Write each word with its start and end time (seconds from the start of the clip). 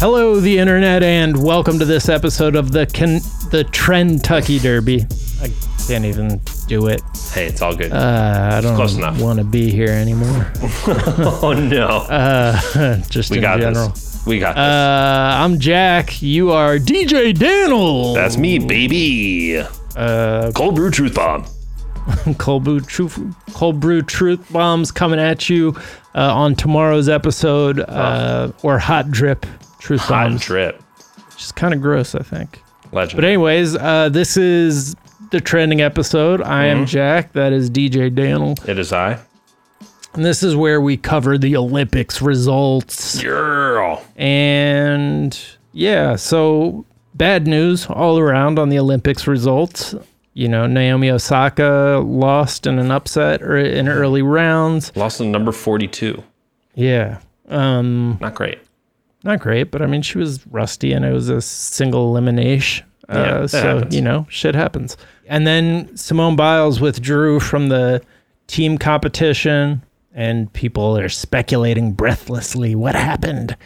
Hello, 0.00 0.40
the 0.40 0.56
internet, 0.58 1.02
and 1.02 1.42
welcome 1.44 1.78
to 1.78 1.84
this 1.84 2.08
episode 2.08 2.56
of 2.56 2.72
the 2.72 2.86
Ken- 2.86 3.20
the 3.50 3.68
Kentucky 3.70 4.58
Derby. 4.58 5.04
I 5.42 5.52
can't 5.86 6.06
even 6.06 6.40
do 6.66 6.86
it. 6.86 7.02
Hey, 7.34 7.46
it's 7.48 7.60
all 7.60 7.76
good. 7.76 7.92
Uh, 7.92 8.60
I 8.62 8.74
Close 8.76 8.92
don't 8.94 9.02
enough. 9.02 9.20
want 9.20 9.38
to 9.40 9.44
be 9.44 9.70
here 9.70 9.90
anymore. 9.90 10.50
oh 11.42 11.52
no, 11.52 11.86
Uh, 12.08 12.96
just 13.10 13.30
we 13.30 13.36
in 13.38 13.42
got 13.42 13.60
general. 13.60 13.90
this. 13.90 14.24
We 14.26 14.38
got 14.38 14.54
this. 14.54 14.62
Uh, 14.62 15.34
I'm 15.44 15.58
Jack. 15.58 16.22
You 16.22 16.50
are 16.52 16.76
DJ 16.78 17.34
Danl. 17.34 18.14
That's 18.14 18.38
me, 18.38 18.58
baby. 18.58 19.58
uh, 19.96 20.50
Cold 20.54 20.76
brew 20.76 20.90
truth 20.90 21.14
bomb. 21.14 21.44
cold 22.38 22.64
brew 22.64 22.80
truth, 22.80 23.18
cold 23.52 23.78
brew 23.80 24.00
truth 24.00 24.50
bombs 24.50 24.90
coming 24.90 25.20
at 25.20 25.50
you 25.50 25.76
uh, 26.14 26.34
on 26.34 26.54
tomorrow's 26.54 27.08
episode, 27.10 27.80
uh, 27.80 28.50
or 28.62 28.78
hot 28.78 29.10
drip 29.10 29.44
truth 29.80 30.00
Hot 30.02 30.38
drip. 30.40 30.80
Which 31.32 31.42
is 31.44 31.52
kind 31.52 31.74
of 31.74 31.80
gross, 31.82 32.14
I 32.14 32.22
think. 32.22 32.62
Legend. 32.92 33.16
But 33.16 33.24
anyways, 33.24 33.76
uh, 33.76 34.08
this 34.10 34.36
is 34.36 34.94
the 35.30 35.40
trending 35.40 35.80
episode. 35.80 36.40
I 36.42 36.64
Mm-hmm. 36.66 36.80
am 36.80 36.86
Jack. 36.86 37.32
That 37.32 37.52
is 37.52 37.70
DJ 37.70 38.14
Danl, 38.14 38.68
it 38.68 38.78
is 38.78 38.92
I. 38.92 39.18
and 40.14 40.24
this 40.24 40.42
is 40.42 40.54
where 40.56 40.80
we 40.80 40.96
cover 40.96 41.38
the 41.38 41.56
Olympics 41.56 42.20
results. 42.20 43.22
Girl. 43.22 44.04
And 44.16 45.38
yeah, 45.72 46.16
so 46.16 46.84
bad 47.14 47.46
news 47.46 47.86
all 47.86 48.18
around 48.18 48.58
on 48.58 48.68
the 48.70 48.78
Olympics 48.78 49.26
results. 49.26 49.94
You 50.34 50.48
know, 50.48 50.66
Naomi 50.66 51.10
Osaka 51.10 52.00
lost 52.04 52.66
in 52.66 52.78
an 52.78 52.90
upset 52.90 53.42
or 53.42 53.56
in 53.56 53.88
early 53.88 54.22
rounds. 54.22 54.92
Lost 54.96 55.20
in 55.20 55.30
number 55.32 55.52
42. 55.52 56.22
Yeah. 56.74 57.18
Um, 57.48 58.16
Not 58.20 58.34
great. 58.36 58.58
Not 59.24 59.40
great, 59.40 59.70
but 59.70 59.82
I 59.82 59.86
mean, 59.86 60.02
she 60.02 60.18
was 60.18 60.46
rusty 60.48 60.92
and 60.92 61.04
it 61.04 61.12
was 61.12 61.28
a 61.28 61.40
single 61.40 62.08
elimination. 62.08 62.86
Yeah, 63.08 63.16
Uh, 63.16 63.40
that 63.42 63.48
so, 63.50 63.60
happens. 63.62 63.94
you 63.94 64.02
know, 64.02 64.26
shit 64.30 64.54
happens. 64.54 64.96
And 65.28 65.46
then 65.46 65.94
Simone 65.96 66.36
Biles 66.36 66.80
withdrew 66.80 67.40
from 67.40 67.68
the 67.68 68.00
team 68.46 68.78
competition, 68.78 69.82
and 70.14 70.52
people 70.52 70.96
are 70.98 71.08
speculating 71.08 71.92
breathlessly 71.92 72.74
what 72.74 72.94
happened. 72.94 73.56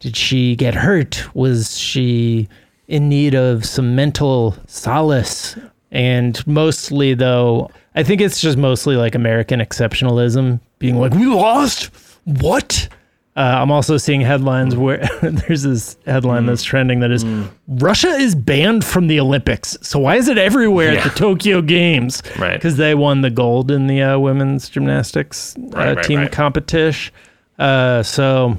Did 0.00 0.16
she 0.16 0.56
get 0.56 0.74
hurt? 0.74 1.24
Was 1.34 1.78
she 1.78 2.48
in 2.88 3.08
need 3.08 3.34
of 3.34 3.64
some 3.64 3.94
mental 3.96 4.54
solace? 4.66 5.56
And 5.90 6.46
mostly, 6.46 7.14
though, 7.14 7.70
I 7.94 8.02
think 8.02 8.20
it's 8.20 8.40
just 8.40 8.58
mostly 8.58 8.96
like 8.96 9.14
American 9.14 9.60
exceptionalism, 9.60 10.60
being 10.78 10.98
like, 10.98 11.14
we 11.14 11.26
lost? 11.26 11.90
What? 12.24 12.88
Uh, 13.36 13.58
I'm 13.60 13.70
also 13.70 13.98
seeing 13.98 14.22
headlines 14.22 14.74
where 14.76 15.06
there's 15.22 15.62
this 15.62 15.96
headline 16.06 16.44
Mm. 16.44 16.46
that's 16.46 16.62
trending 16.62 17.00
that 17.00 17.10
is 17.10 17.22
Russia 17.68 18.08
is 18.08 18.34
banned 18.34 18.82
from 18.84 19.08
the 19.08 19.20
Olympics. 19.20 19.76
So 19.82 19.98
why 19.98 20.16
is 20.16 20.28
it 20.28 20.38
everywhere 20.38 20.96
at 20.96 21.04
the 21.04 21.10
Tokyo 21.10 21.60
Games? 21.60 22.22
Right. 22.38 22.54
Because 22.54 22.78
they 22.78 22.94
won 22.94 23.20
the 23.20 23.28
gold 23.30 23.70
in 23.70 23.88
the 23.88 24.00
uh, 24.02 24.18
women's 24.18 24.70
gymnastics 24.70 25.54
uh, 25.58 25.60
Right, 25.76 25.96
right, 25.96 26.04
team 26.04 26.20
right. 26.20 26.32
competition. 26.32 27.12
Uh, 27.58 28.02
so 28.02 28.56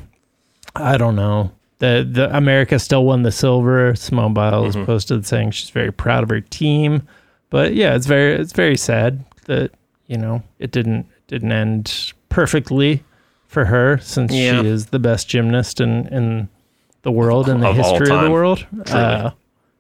I 0.75 0.98
don't 0.98 1.16
know. 1.16 1.52
The 1.80 2.08
the 2.09 2.36
America 2.36 2.78
still 2.80 3.03
won 3.05 3.23
the 3.23 3.31
silver. 3.31 3.95
Simone 3.95 4.33
Biles 4.36 4.75
Mm-hmm. 4.75 4.86
posted 4.86 5.25
saying 5.25 5.52
she's 5.52 5.70
very 5.72 5.92
proud 5.92 6.22
of 6.23 6.30
her 6.30 6.42
team. 6.42 7.08
But 7.50 7.73
yeah, 7.73 7.95
it's 7.95 8.05
very 8.05 8.33
it's 8.33 8.53
very 8.53 8.78
sad 8.78 9.23
that 9.45 9.72
you 10.08 10.17
know 10.17 10.44
it 10.59 10.72
didn't 10.72 11.08
didn't 11.28 11.52
end 11.52 12.14
perfectly 12.30 13.03
for 13.47 13.65
her 13.65 13.97
since 13.99 14.33
Yeah. 14.33 14.61
she 14.61 14.67
is 14.67 14.87
the 14.87 14.99
best 14.99 15.27
gymnast 15.27 15.79
in 15.81 16.07
in 16.07 16.49
the 17.03 17.11
world 17.11 17.47
in 17.49 17.59
the 17.61 17.67
Of 17.69 17.77
history 17.77 18.09
of 18.13 18.21
the 18.21 18.31
world. 18.31 18.65
Uh, 18.91 19.31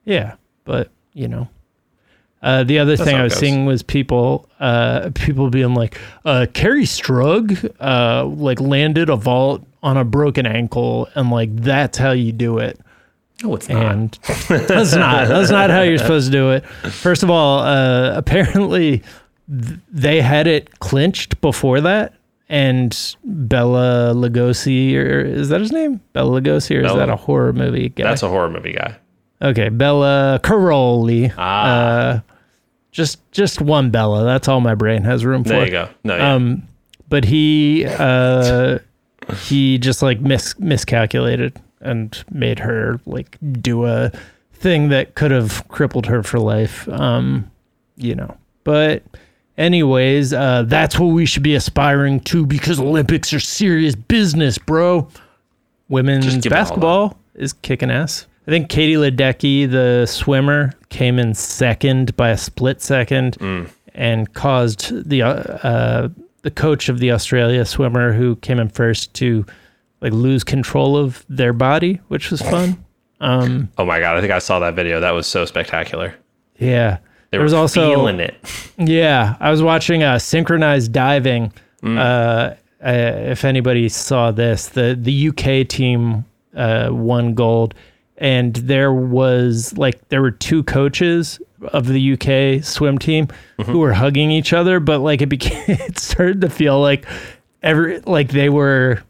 yeah, 0.05 0.35
but 0.65 0.89
you 1.13 1.27
know. 1.27 1.49
Uh, 2.41 2.63
the 2.63 2.77
other 2.79 2.95
thing 2.95 3.15
I 3.15 3.23
was 3.23 3.33
goes. 3.33 3.39
seeing 3.39 3.65
was 3.65 3.81
people, 3.81 4.47
uh, 4.59 5.09
people 5.15 5.49
being 5.49 5.73
like, 5.73 5.99
uh, 6.23 6.45
Kerri 6.53 6.83
Strug, 6.83 7.67
uh, 7.79 8.25
like 8.25 8.61
landed 8.61 9.09
a 9.09 9.15
vault 9.15 9.65
on 9.81 9.97
a 9.97 10.05
broken 10.05 10.45
ankle, 10.45 11.09
and 11.15 11.31
like 11.31 11.53
that's 11.55 11.97
how 11.97 12.11
you 12.11 12.31
do 12.31 12.59
it. 12.59 12.79
No, 13.43 13.55
it's 13.55 13.67
not. 13.67 13.85
And 13.91 14.19
that's 14.49 14.93
not 14.95 15.27
that's 15.27 15.49
not 15.49 15.71
how 15.71 15.81
you're 15.81 15.97
supposed 15.97 16.27
to 16.27 16.31
do 16.31 16.51
it. 16.51 16.65
First 16.91 17.23
of 17.23 17.29
all, 17.31 17.59
uh, 17.59 18.13
apparently 18.15 19.01
th- 19.49 19.79
they 19.91 20.21
had 20.21 20.45
it 20.47 20.79
clinched 20.79 21.41
before 21.41 21.81
that, 21.81 22.13
and 22.49 23.15
Bela 23.23 24.13
Lugosi, 24.15 24.95
or 24.95 25.19
is 25.19 25.49
that 25.49 25.59
his 25.61 25.71
name? 25.71 26.01
Bela 26.13 26.41
Lugosi, 26.41 26.77
or 26.77 26.85
is 26.85 26.93
that 26.93 27.09
a 27.09 27.15
horror 27.15 27.53
movie 27.53 27.89
guy? 27.89 28.03
That's 28.03 28.23
a 28.23 28.29
horror 28.29 28.49
movie 28.49 28.73
guy. 28.73 28.95
Okay, 29.41 29.69
Bela 29.69 30.39
Karolyi. 30.43 31.33
Ah. 31.37 31.67
Uh, 31.67 32.19
just 32.91 33.19
just 33.31 33.61
one 33.61 33.91
Bela. 33.91 34.23
That's 34.23 34.47
all 34.47 34.61
my 34.61 34.75
brain 34.75 35.03
has 35.03 35.25
room 35.25 35.43
for. 35.43 35.49
There 35.49 35.65
you 35.65 35.71
go. 35.71 35.89
No, 36.03 36.15
yeah. 36.15 36.33
Um, 36.33 36.67
but 37.09 37.25
he 37.25 37.85
uh, 37.85 38.79
he 39.43 39.77
just 39.77 40.01
like 40.01 40.19
mis- 40.21 40.57
miscalculated 40.59 41.61
and 41.81 42.23
made 42.31 42.59
her 42.59 42.99
like 43.05 43.37
do 43.61 43.85
a 43.85 44.11
thing 44.53 44.89
that 44.89 45.13
could 45.15 45.29
have 45.31 45.67
crippled 45.67 46.07
her 46.07 46.23
for 46.23 46.39
life. 46.39 46.87
Um, 46.89 47.51
you 47.97 48.15
know, 48.15 48.37
but. 48.63 49.03
Anyways, 49.57 50.33
uh, 50.33 50.63
that's 50.67 50.99
what 50.99 51.07
we 51.07 51.25
should 51.25 51.43
be 51.43 51.55
aspiring 51.55 52.19
to 52.21 52.45
because 52.45 52.79
Olympics 52.79 53.33
are 53.33 53.39
serious 53.39 53.95
business, 53.95 54.57
bro. 54.57 55.09
Women's 55.89 56.25
Just 56.25 56.41
give 56.41 56.51
it 56.51 56.55
all 56.55 56.61
basketball 56.63 57.19
is 57.35 57.53
kicking 57.53 57.89
ass. 57.89 58.27
I 58.47 58.51
think 58.51 58.69
Katie 58.69 58.95
Ledecky, 58.95 59.69
the 59.69 60.05
swimmer, 60.05 60.73
came 60.89 61.17
in 61.19 61.33
second 61.33 62.15
by 62.15 62.29
a 62.29 62.37
split 62.37 62.81
second 62.81 63.37
Mm. 63.39 63.69
and 63.95 64.31
caused 64.33 65.09
the 65.09 65.21
uh, 65.23 65.27
uh, 65.33 66.09
the 66.43 66.51
coach 66.51 66.87
of 66.87 66.99
the 66.99 67.11
Australia 67.11 67.65
swimmer 67.65 68.13
who 68.13 68.35
came 68.37 68.59
in 68.59 68.69
first 68.69 69.13
to 69.15 69.45
like 70.01 70.13
lose 70.13 70.43
control 70.43 70.95
of 70.95 71.25
their 71.29 71.51
body, 71.51 71.99
which 72.09 72.29
was 72.31 72.41
fun. 72.41 72.83
Um, 73.19 73.69
oh 73.79 73.85
my 73.85 73.99
God. 73.99 74.15
I 74.17 74.21
think 74.21 74.31
I 74.31 74.39
saw 74.39 74.59
that 74.59 74.75
video. 74.75 74.99
That 74.99 75.11
was 75.11 75.25
so 75.25 75.43
spectacular. 75.45 76.13
yeah. 76.59 76.99
They 77.31 77.37
there 77.37 77.43
was 77.43 77.53
also 77.53 77.89
feeling 77.89 78.19
it. 78.19 78.35
Yeah, 78.79 79.35
I 79.39 79.49
was 79.51 79.63
watching 79.63 80.03
uh, 80.03 80.19
synchronized 80.19 80.91
diving. 80.91 81.51
Mm. 81.81 81.97
Uh, 81.97 82.55
uh, 82.83 83.31
if 83.31 83.43
anybody 83.43 83.89
saw 83.89 84.31
this, 84.31 84.67
the 84.69 84.95
the 84.99 85.29
UK 85.29 85.67
team 85.67 86.25
uh, 86.55 86.89
won 86.91 87.33
gold, 87.33 87.73
and 88.17 88.55
there 88.55 88.93
was 88.93 89.75
like 89.77 90.07
there 90.09 90.21
were 90.21 90.29
two 90.31 90.63
coaches 90.63 91.41
of 91.73 91.87
the 91.87 92.13
UK 92.13 92.63
swim 92.63 92.97
team 92.99 93.27
Mm-hmm. 93.57 93.71
who 93.71 93.79
were 93.79 93.93
hugging 93.93 94.29
each 94.29 94.53
other, 94.53 94.79
but 94.79 94.99
like 94.99 95.23
it 95.23 95.29
became 95.29 95.63
it 95.67 95.97
started 95.97 96.41
to 96.41 96.49
feel 96.49 96.79
like 96.79 97.07
every 97.63 97.99
like 98.01 98.29
they 98.29 98.49
were 98.49 99.01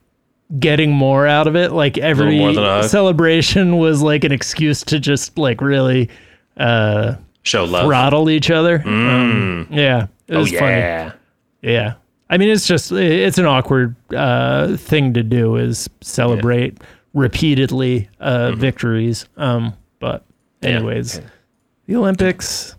getting 0.58 0.90
more 0.92 1.28
out 1.28 1.48
of 1.48 1.58
it. 1.58 1.74
Like 1.74 1.98
every 1.98 2.38
more 2.40 2.54
than 2.54 2.64
a 2.64 2.82
hug. 2.82 2.86
celebration 2.86 3.78
was 3.78 4.02
like 4.02 4.24
an 4.24 4.32
excuse 4.32 4.82
to 4.86 5.00
just 5.00 5.38
like 5.38 5.60
really 5.60 6.10
uh, 6.56 7.16
Show 7.48 7.64
love. 7.66 7.86
throttle 7.86 8.30
each 8.30 8.52
other. 8.52 8.82
Um, 8.86 9.68
yeah, 9.72 10.08
it 10.28 10.36
oh, 10.36 10.40
was 10.40 10.52
funny. 10.52 10.78
yeah. 10.78 11.14
Yeah, 11.62 11.94
I 12.30 12.38
mean, 12.38 12.50
it's 12.50 12.68
just 12.68 12.92
it's 12.92 13.38
an 13.38 13.46
awkward 13.46 13.96
uh, 14.16 14.78
thing 14.78 15.14
to 15.16 15.24
do 15.24 15.56
is 15.56 15.90
celebrate 16.02 16.78
repeatedly 17.14 18.10
uh, 18.20 18.52
victories. 18.54 19.26
Um, 19.38 19.74
but 20.00 20.24
Mm-hmm. 20.62 20.68
Yeah. 20.70 20.76
anyways, 20.78 21.22
the 21.86 21.96
Olympics. 21.96 22.76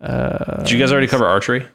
Uh, 0.00 0.62
Did 0.62 0.70
you 0.70 0.78
guys 0.78 0.90
already 0.92 1.06
cover 1.06 1.26
archery? 1.26 1.66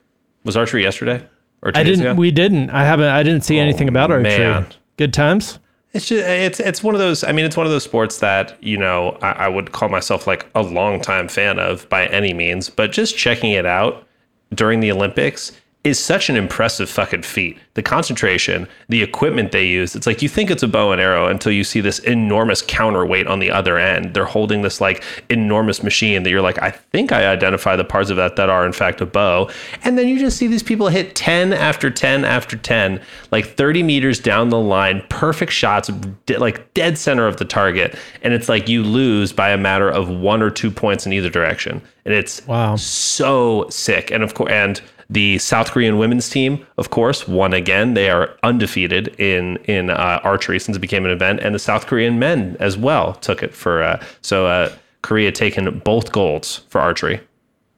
Was 0.46 0.58
archery 0.58 0.82
yesterday? 0.82 1.24
Or 1.62 1.72
I 1.76 1.84
didn't. 1.84 2.18
We 2.18 2.32
didn't. 2.32 2.72
I 2.72 2.84
haven't. 2.86 3.06
I 3.08 3.22
didn't 3.22 3.42
see 3.42 3.60
anything 3.60 3.88
about 3.88 4.10
archery. 4.12 4.38
man. 4.40 4.66
Good 4.98 5.14
times. 5.14 5.60
It's 5.94 6.08
just 6.08 6.26
it's 6.28 6.60
it's 6.60 6.84
one 6.84 6.96
of 6.96 7.00
those. 7.00 7.24
I 7.24 7.32
mean, 7.32 7.46
it's 7.46 7.56
one 7.56 7.68
of 7.68 7.72
those 7.72 7.84
sports 7.84 8.18
that 8.20 8.62
you 8.64 8.78
know 8.78 9.18
I, 9.22 9.32
I 9.32 9.48
would 9.48 9.72
call 9.72 9.90
myself 9.90 10.26
like 10.26 10.48
a 10.56 10.64
longtime 10.64 11.28
fan 11.28 11.60
of 11.60 11.88
by 11.90 12.08
any 12.08 12.34
means, 12.34 12.70
but 12.70 12.92
just 12.92 13.16
checking 13.16 13.52
it 13.52 13.66
out 13.66 14.08
during 14.54 14.80
the 14.80 14.92
Olympics 14.92 15.52
is 15.84 16.00
such 16.00 16.30
an 16.30 16.38
impressive 16.38 16.90
fucking 16.90 17.22
feat. 17.24 17.58
The 17.74 17.84
concentration, 17.84 18.70
the 18.88 19.04
equipment 19.04 19.52
they 19.52 19.66
use. 19.68 19.96
It's 19.98 20.08
like 20.08 20.22
you 20.22 20.30
think 20.30 20.50
it's 20.50 20.64
a 20.64 20.68
bow 20.68 20.94
and 20.94 21.02
arrow 21.02 21.28
until 21.28 21.52
you 21.52 21.66
see 21.66 21.82
this 21.82 22.00
enormous 22.00 22.62
counterweight 22.62 23.28
on 23.28 23.40
the 23.40 23.52
other 23.52 23.78
end. 23.78 24.14
They're 24.14 24.24
holding 24.24 24.62
this 24.62 24.80
like 24.80 25.04
enormous 25.30 25.84
machine 25.84 26.24
that 26.24 26.30
you're 26.30 26.42
like, 26.42 26.62
I 26.62 26.72
think 26.72 27.12
I 27.12 27.28
identify 27.28 27.76
the 27.76 27.84
parts 27.84 28.10
of 28.10 28.16
that 28.16 28.38
that 28.38 28.50
are 28.50 28.66
in 28.66 28.72
fact 28.72 29.02
a 29.02 29.06
bow. 29.06 29.50
And 29.84 29.98
then 29.98 30.08
you 30.08 30.20
just 30.20 30.38
see 30.38 30.48
these 30.48 30.64
people 30.64 30.88
hit 30.88 31.16
10 31.16 31.52
after 31.52 31.90
10 31.90 32.24
after 32.24 32.56
10, 32.56 33.02
like 33.32 33.46
30 33.46 33.84
meters 33.84 34.20
down 34.22 34.50
the 34.50 34.60
line, 34.60 35.04
perfect 35.10 35.52
shots, 35.52 35.90
like 36.38 36.74
dead 36.74 36.98
center 36.98 37.28
of 37.28 37.38
the 37.38 37.46
target. 37.46 37.98
And 38.22 38.34
it's 38.34 38.48
like 38.48 38.70
you 38.70 38.84
lose 38.84 39.34
by 39.34 39.50
a 39.50 39.58
matter 39.58 39.90
of 39.90 40.08
one 40.10 40.42
or 40.42 40.50
two 40.50 40.72
points 40.72 41.06
in 41.06 41.12
either 41.12 41.30
direction. 41.30 41.82
And 42.06 42.14
it's 42.14 42.46
Wow. 42.48 42.78
so 42.78 43.68
sick. 43.70 44.12
And 44.12 44.24
of 44.24 44.34
course, 44.34 44.52
and 44.52 44.80
The 45.14 45.38
South 45.38 45.72
Korean 45.72 45.98
women's 45.98 46.28
team, 46.30 46.66
of 46.78 46.90
course, 46.90 47.28
won 47.28 47.54
again. 47.54 47.94
They 47.94 48.10
are 48.10 48.36
undefeated 48.44 49.10
in 49.20 49.58
in 49.66 49.90
uh, 49.90 50.20
archery 50.24 50.60
since 50.60 50.76
it 50.76 50.80
became 50.80 51.06
an 51.06 51.12
event, 51.12 51.40
and 51.42 51.54
the 51.54 51.60
South 51.60 51.86
Korean 51.88 52.18
men 52.20 52.58
as 52.60 52.78
well 52.78 53.14
took 53.14 53.42
it 53.44 53.54
for. 53.54 53.84
Uh, 53.84 54.04
so 54.22 54.48
uh, 54.48 54.72
Korea 55.04 55.32
taken 55.32 55.80
both 55.80 56.12
golds 56.12 56.58
for 56.70 56.82
archery. 56.82 57.20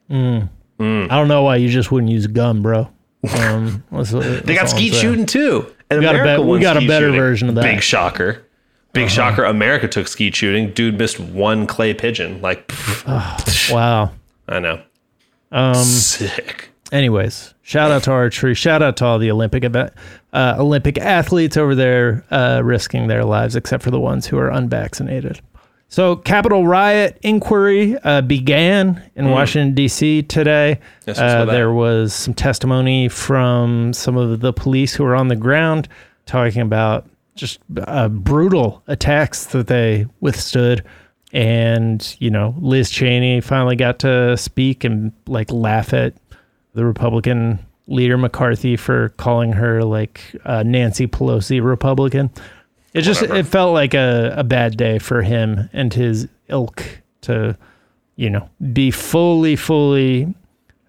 I 0.10 0.48
don't 0.80 1.28
know 1.28 1.44
why 1.44 1.58
you 1.58 1.70
just 1.70 1.92
wouldn't 1.92 2.12
use 2.12 2.26
a 2.26 2.30
gun, 2.30 2.62
bro. 2.62 2.90
Um, 3.38 3.84
that's- 3.92 4.44
They 4.46 4.54
got 4.54 4.70
skeet 4.70 4.94
shooting 4.94 5.26
too. 5.26 5.74
And 5.90 6.02
got 6.02 6.16
a 6.16 6.20
America 6.22 6.42
bet- 6.44 6.48
we 6.50 6.60
got 6.60 6.78
a 6.78 6.88
better 6.88 7.08
shooting. 7.08 7.20
version 7.20 7.50
of 7.50 7.56
that. 7.56 7.62
Uh-huh. 7.66 7.74
Big 7.74 7.82
shocker. 7.84 8.46
Big 8.94 9.10
shocker. 9.10 9.44
America 9.44 9.88
took 9.88 10.08
skeet 10.08 10.36
shooting. 10.36 10.72
Dude 10.72 10.98
missed 10.98 11.20
one 11.20 11.66
clay 11.68 11.94
pigeon. 11.94 12.40
Like, 12.42 12.68
pff, 12.68 13.72
Wow. 13.74 14.12
I 14.48 14.60
know. 14.60 14.82
Um, 15.52 15.74
Sick. 15.76 16.70
Anyways, 16.92 17.54
shout 17.62 17.92
out 17.92 18.04
to 18.04 18.12
archery. 18.12 18.54
Shout 18.54 18.82
out 18.82 18.98
to 18.98 19.06
all 19.06 19.20
the 19.20 19.32
Olympic 19.32 19.64
event, 19.64 19.94
uh, 20.34 20.56
Olympic 20.58 20.98
athletes 20.98 21.58
over 21.58 21.76
there 21.76 22.24
uh, 22.32 22.62
risking 22.64 23.08
their 23.08 23.24
lives, 23.24 23.56
except 23.56 23.84
for 23.84 23.92
the 23.92 24.00
ones 24.00 24.26
who 24.26 24.38
are 24.38 24.50
unvaccinated. 24.50 25.42
So, 25.88 26.16
Capitol 26.16 26.68
riot 26.68 27.18
inquiry 27.22 27.96
uh, 28.04 28.22
began 28.22 29.02
in 29.16 29.30
Washington 29.30 29.76
D.C. 29.76 30.24
today. 30.24 30.80
Yes, 31.06 31.20
uh, 31.20 31.46
there 31.46 31.72
was 31.72 32.14
some 32.14 32.34
testimony 32.34 33.08
from 33.08 33.94
some 33.94 34.18
of 34.18 34.40
the 34.40 34.52
police 34.52 34.96
who 34.96 35.04
were 35.04 35.16
on 35.16 35.28
the 35.28 35.36
ground 35.36 35.88
talking 36.26 36.62
about 36.62 37.08
just 37.36 37.60
uh, 37.86 38.10
brutal 38.10 38.84
attacks 38.88 39.46
that 39.48 39.68
they 39.68 40.08
withstood. 40.22 40.84
And, 41.32 42.16
you 42.20 42.30
know, 42.30 42.56
Liz 42.60 42.90
Cheney 42.90 43.42
finally 43.42 43.76
got 43.76 44.00
to 44.00 44.38
speak 44.38 44.84
and 44.84 45.12
like 45.28 45.52
laugh 45.52 45.94
at 45.94 46.14
the 46.76 46.86
Republican 46.86 47.60
leader 47.88 48.18
McCarthy 48.18 48.76
for 48.76 49.10
calling 49.10 49.54
her 49.54 49.84
like 49.84 50.22
uh, 50.46 50.64
Nancy 50.64 51.08
Pelosi 51.08 51.64
Republican. 51.64 52.30
It 52.94 53.02
just 53.02 53.22
Whatever. 53.22 53.40
it 53.40 53.48
felt 53.48 53.74
like 53.74 53.94
a, 53.94 54.34
a 54.38 54.44
bad 54.44 54.78
day 54.78 55.00
for 55.00 55.22
him 55.22 55.70
and 55.74 55.94
his 55.94 56.28
ilk 56.48 56.84
to, 57.22 57.58
you 58.16 58.30
know, 58.30 58.50
be 58.72 58.92
fully 58.92 59.56
fully 59.56 60.34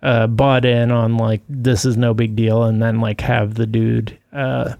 uh, 0.02 0.26
bought 0.28 0.64
in 0.64 0.92
on 0.92 1.16
like 1.16 1.40
this 1.48 1.84
is 1.84 1.96
no 1.96 2.14
big 2.14 2.36
deal, 2.36 2.62
and 2.62 2.80
then 2.80 3.00
like 3.00 3.20
have 3.22 3.54
the 3.54 3.66
dude 3.66 4.16
uh, 4.32 4.74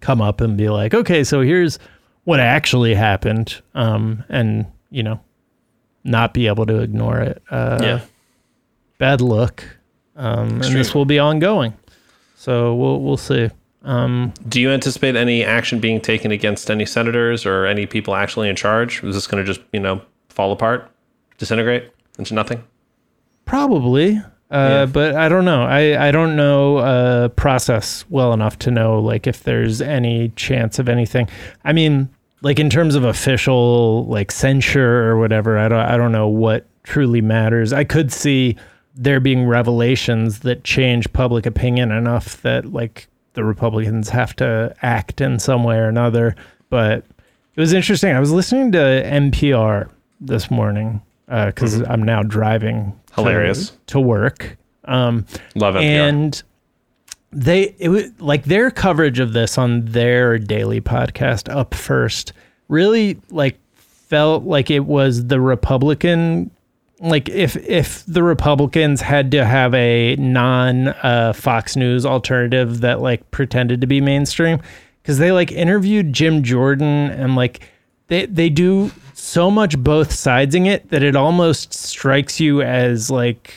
come 0.00 0.20
up 0.20 0.40
and 0.40 0.56
be 0.56 0.68
like, 0.68 0.92
okay, 0.92 1.22
so 1.22 1.40
here's 1.40 1.78
what 2.24 2.40
actually 2.40 2.94
happened, 2.94 3.60
um, 3.74 4.24
and 4.28 4.66
you 4.90 5.02
know, 5.02 5.20
not 6.02 6.34
be 6.34 6.48
able 6.48 6.66
to 6.66 6.80
ignore 6.80 7.20
it. 7.20 7.42
Uh, 7.48 7.78
yeah. 7.80 8.00
bad 8.98 9.20
look, 9.20 9.73
um, 10.16 10.60
and 10.62 10.74
this 10.74 10.94
will 10.94 11.04
be 11.04 11.18
ongoing. 11.18 11.74
So 12.36 12.74
we'll 12.74 13.00
we'll 13.00 13.16
see. 13.16 13.50
Um, 13.82 14.32
Do 14.48 14.60
you 14.60 14.70
anticipate 14.70 15.14
any 15.14 15.44
action 15.44 15.78
being 15.78 16.00
taken 16.00 16.30
against 16.30 16.70
any 16.70 16.86
senators 16.86 17.44
or 17.44 17.66
any 17.66 17.86
people 17.86 18.14
actually 18.14 18.48
in 18.48 18.56
charge? 18.56 19.04
Is 19.04 19.14
this 19.14 19.26
going 19.26 19.44
to 19.44 19.46
just, 19.46 19.60
you 19.72 19.80
know, 19.80 20.00
fall 20.30 20.52
apart, 20.52 20.90
disintegrate 21.36 21.90
into 22.18 22.32
nothing? 22.32 22.64
Probably. 23.44 24.22
Uh, 24.50 24.86
But 24.86 25.14
I 25.16 25.28
don't 25.28 25.44
know. 25.44 25.64
I, 25.64 26.08
I 26.08 26.10
don't 26.10 26.36
know 26.36 26.78
uh, 26.78 27.28
process 27.28 28.04
well 28.08 28.32
enough 28.32 28.58
to 28.60 28.70
know 28.70 29.00
like 29.00 29.26
if 29.26 29.42
there's 29.42 29.80
any 29.82 30.30
chance 30.30 30.78
of 30.78 30.88
anything. 30.88 31.28
I 31.64 31.72
mean, 31.72 32.08
like 32.42 32.58
in 32.58 32.70
terms 32.70 32.94
of 32.94 33.04
official 33.04 34.06
like 34.06 34.30
censure 34.30 35.08
or 35.08 35.18
whatever. 35.18 35.58
I 35.58 35.68
don't 35.68 35.80
I 35.80 35.96
don't 35.96 36.12
know 36.12 36.28
what 36.28 36.66
truly 36.84 37.20
matters. 37.20 37.72
I 37.72 37.84
could 37.84 38.12
see 38.12 38.56
there 38.94 39.20
being 39.20 39.44
revelations 39.46 40.40
that 40.40 40.64
change 40.64 41.12
public 41.12 41.46
opinion 41.46 41.90
enough 41.90 42.40
that 42.42 42.72
like 42.72 43.08
the 43.34 43.44
Republicans 43.44 44.08
have 44.10 44.34
to 44.36 44.74
act 44.82 45.20
in 45.20 45.38
some 45.38 45.64
way 45.64 45.76
or 45.76 45.88
another. 45.88 46.36
But 46.70 46.98
it 47.56 47.60
was 47.60 47.72
interesting. 47.72 48.14
I 48.14 48.20
was 48.20 48.30
listening 48.32 48.72
to 48.72 48.78
NPR 48.78 49.88
this 50.20 50.50
morning 50.50 51.02
because 51.26 51.80
I'm 51.82 52.02
now 52.02 52.22
driving 52.22 52.92
to- 53.08 53.14
Hilarious. 53.14 53.72
to, 53.88 53.98
work. 54.00 54.56
Um, 54.84 55.26
Love 55.54 55.74
NPR. 55.74 55.80
and 55.82 56.42
they 57.32 57.74
it 57.80 57.88
was 57.88 58.04
like 58.20 58.44
their 58.44 58.70
coverage 58.70 59.18
of 59.18 59.32
this 59.32 59.58
on 59.58 59.84
their 59.86 60.38
daily 60.38 60.80
podcast 60.80 61.52
up 61.52 61.74
first 61.74 62.32
really 62.68 63.18
like 63.30 63.58
felt 63.74 64.44
like 64.44 64.70
it 64.70 64.84
was 64.84 65.26
the 65.26 65.40
republican 65.40 66.48
like 67.00 67.28
if 67.28 67.56
if 67.56 68.04
the 68.06 68.22
republicans 68.22 69.00
had 69.00 69.30
to 69.30 69.44
have 69.44 69.74
a 69.74 70.16
non 70.16 70.88
uh, 70.88 71.32
fox 71.34 71.76
news 71.76 72.06
alternative 72.06 72.80
that 72.80 73.00
like 73.00 73.28
pretended 73.30 73.80
to 73.80 73.86
be 73.86 74.00
mainstream 74.00 74.60
because 75.02 75.18
they 75.18 75.32
like 75.32 75.50
interviewed 75.50 76.12
jim 76.12 76.42
jordan 76.42 77.10
and 77.10 77.34
like 77.34 77.68
they 78.06 78.26
they 78.26 78.48
do 78.48 78.90
so 79.14 79.50
much 79.50 79.78
both 79.78 80.10
sidesing 80.10 80.66
it 80.66 80.88
that 80.90 81.02
it 81.02 81.16
almost 81.16 81.74
strikes 81.74 82.38
you 82.38 82.62
as 82.62 83.10
like 83.10 83.54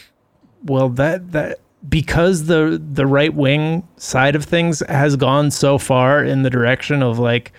well 0.63 0.89
that 0.89 1.31
that 1.31 1.59
because 1.87 2.45
the 2.45 2.81
the 2.93 3.05
right 3.05 3.33
wing 3.33 3.87
side 3.97 4.35
of 4.35 4.43
things 4.45 4.81
has 4.89 5.15
gone 5.15 5.51
so 5.51 5.77
far 5.77 6.23
in 6.23 6.43
the 6.43 6.49
direction 6.49 7.03
of 7.03 7.19
like 7.19 7.53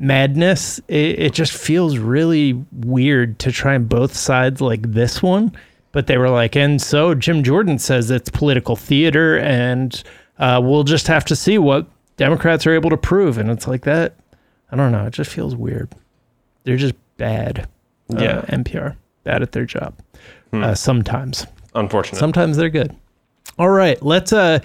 madness 0.00 0.78
it, 0.88 1.18
it 1.20 1.32
just 1.34 1.52
feels 1.52 1.98
really 1.98 2.54
weird 2.72 3.38
to 3.38 3.52
try 3.52 3.74
and 3.74 3.86
both 3.88 4.16
sides 4.16 4.60
like 4.62 4.80
this 4.92 5.22
one 5.22 5.52
but 5.92 6.06
they 6.06 6.16
were 6.16 6.30
like 6.30 6.56
and 6.56 6.80
so 6.80 7.14
jim 7.14 7.44
jordan 7.44 7.78
says 7.78 8.10
it's 8.10 8.30
political 8.30 8.74
theater 8.76 9.38
and 9.38 10.02
uh, 10.38 10.58
we'll 10.62 10.84
just 10.84 11.06
have 11.06 11.22
to 11.22 11.36
see 11.36 11.58
what 11.58 11.86
democrats 12.16 12.66
are 12.66 12.72
able 12.72 12.88
to 12.88 12.96
prove 12.96 13.36
and 13.36 13.50
it's 13.50 13.68
like 13.68 13.82
that 13.82 14.14
i 14.72 14.76
don't 14.76 14.90
know 14.90 15.04
it 15.06 15.12
just 15.12 15.30
feels 15.30 15.54
weird 15.54 15.88
they're 16.64 16.78
just 16.78 16.94
bad 17.18 17.68
uh, 18.16 18.22
Yeah. 18.22 18.40
npr 18.48 18.96
bad 19.24 19.42
at 19.42 19.52
their 19.52 19.66
job 19.66 19.94
uh, 20.54 20.74
sometimes 20.74 21.46
Unfortunately. 21.72 22.18
Sometimes 22.18 22.56
they're 22.56 22.68
good. 22.68 22.96
All 23.56 23.68
right, 23.70 24.02
let's 24.02 24.32
uh 24.32 24.58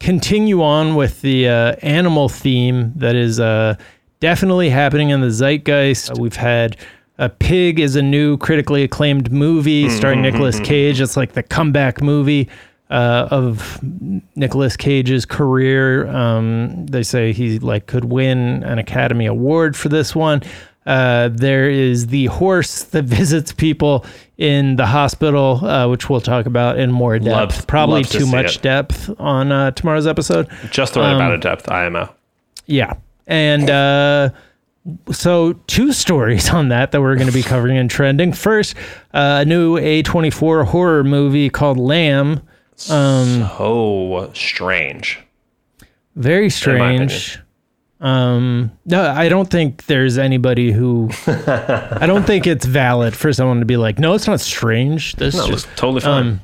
continue 0.00 0.60
on 0.60 0.96
with 0.96 1.20
the 1.20 1.48
uh, 1.48 1.76
animal 1.82 2.28
theme 2.28 2.92
that 2.96 3.14
is 3.14 3.38
uh 3.38 3.76
definitely 4.20 4.70
happening 4.70 5.10
in 5.10 5.20
the 5.20 5.30
zeitgeist. 5.30 6.10
Uh, 6.10 6.14
we've 6.18 6.36
had 6.36 6.76
a 7.18 7.28
Pig 7.28 7.80
is 7.80 7.96
a 7.96 8.02
new 8.02 8.36
critically 8.38 8.82
acclaimed 8.84 9.32
movie 9.32 9.88
starring 9.90 10.22
Nicolas 10.22 10.60
Cage. 10.60 11.00
It's 11.00 11.16
like 11.16 11.32
the 11.32 11.42
comeback 11.42 12.00
movie 12.00 12.48
uh, 12.90 13.28
of 13.30 13.80
Nicolas 14.36 14.76
Cage's 14.76 15.24
career. 15.26 16.06
Um, 16.08 16.86
they 16.86 17.02
say 17.02 17.32
he 17.32 17.58
like 17.58 17.86
could 17.86 18.04
win 18.04 18.62
an 18.62 18.78
Academy 18.78 19.26
Award 19.26 19.76
for 19.76 19.88
this 19.88 20.14
one. 20.14 20.42
Uh, 20.86 21.28
there 21.32 21.68
is 21.68 22.06
the 22.06 22.26
horse 22.26 22.84
that 22.84 23.02
visits 23.04 23.52
people 23.52 24.06
in 24.38 24.76
the 24.76 24.86
hospital, 24.86 25.62
uh, 25.66 25.86
which 25.88 26.08
we'll 26.08 26.20
talk 26.20 26.46
about 26.46 26.78
in 26.78 26.90
more 26.90 27.18
depth. 27.18 27.56
Love- 27.56 27.66
Probably 27.66 28.02
love 28.02 28.10
to 28.10 28.18
too 28.20 28.26
much 28.26 28.56
it. 28.56 28.62
depth 28.62 29.10
on 29.18 29.52
uh, 29.52 29.70
tomorrow's 29.72 30.06
episode. 30.06 30.48
Just 30.70 30.94
the 30.94 31.00
right 31.00 31.10
um, 31.10 31.16
amount 31.16 31.34
of 31.34 31.40
depth, 31.42 31.68
IMO. 31.70 32.14
Yeah. 32.66 32.94
And 33.28 33.68
uh, 33.68 34.30
so, 35.12 35.52
two 35.66 35.92
stories 35.92 36.48
on 36.50 36.70
that 36.70 36.92
that 36.92 37.00
we're 37.00 37.14
going 37.14 37.28
to 37.28 37.32
be 37.32 37.42
covering 37.42 37.76
and 37.76 37.90
trending. 37.90 38.32
First, 38.32 38.74
uh, 39.14 39.40
a 39.42 39.44
new 39.44 39.76
A24 39.76 40.66
horror 40.66 41.04
movie 41.04 41.50
called 41.50 41.78
Lamb. 41.78 42.40
Um, 42.90 43.48
so 43.56 44.30
strange. 44.34 45.20
Very 46.16 46.50
strange. 46.50 47.38
Um, 48.00 48.70
no, 48.86 49.10
I 49.10 49.28
don't 49.28 49.50
think 49.50 49.86
there's 49.86 50.18
anybody 50.18 50.72
who. 50.72 51.10
I 51.26 52.04
don't 52.06 52.24
think 52.24 52.46
it's 52.46 52.64
valid 52.64 53.14
for 53.16 53.32
someone 53.32 53.60
to 53.60 53.66
be 53.66 53.76
like, 53.76 53.98
no, 53.98 54.14
it's 54.14 54.26
not 54.26 54.40
strange. 54.40 55.16
This 55.16 55.34
No, 55.34 55.46
just 55.46 55.66
totally 55.76 56.00
fine. 56.00 56.26
Um, 56.26 56.40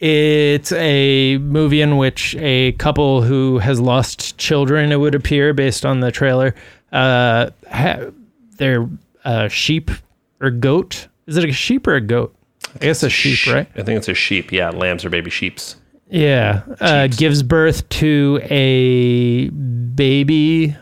It's 0.00 0.72
a 0.72 1.36
movie 1.38 1.82
in 1.82 1.98
which 1.98 2.34
a 2.36 2.72
couple 2.72 3.20
who 3.22 3.58
has 3.58 3.78
lost 3.80 4.38
children, 4.38 4.92
it 4.92 4.96
would 4.96 5.14
appear, 5.14 5.52
based 5.52 5.84
on 5.84 6.00
the 6.00 6.10
trailer, 6.10 6.54
uh, 6.90 7.50
ha- 7.70 8.06
their 8.56 8.88
uh, 9.24 9.48
sheep 9.48 9.90
or 10.40 10.50
goat. 10.50 11.08
Is 11.26 11.36
it 11.36 11.44
a 11.48 11.52
sheep 11.52 11.86
or 11.86 11.94
a 11.96 12.00
goat? 12.00 12.34
I 12.74 12.78
guess 12.78 13.02
a 13.02 13.10
sheep, 13.10 13.36
Sh- 13.36 13.52
right? 13.52 13.68
I 13.76 13.82
think 13.82 13.98
it's 13.98 14.08
a 14.08 14.14
sheep. 14.14 14.50
Yeah, 14.52 14.70
lambs 14.70 15.04
are 15.04 15.10
baby 15.10 15.30
sheeps. 15.30 15.76
Yeah. 16.08 16.62
Uh, 16.80 17.06
gives 17.08 17.42
birth 17.42 17.86
to 17.90 18.40
a 18.44 19.50
baby 19.50 20.74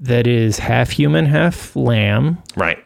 that 0.00 0.26
is 0.28 0.58
half 0.60 0.90
human, 0.90 1.26
half 1.26 1.74
lamb. 1.74 2.38
Right. 2.56 2.78